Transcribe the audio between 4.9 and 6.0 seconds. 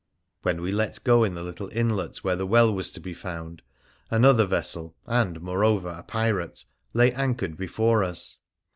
and, moreover,